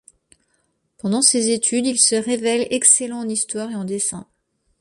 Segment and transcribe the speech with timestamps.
[0.97, 4.25] Pendant ses études, il se révèle excellent en histoire et en dessin.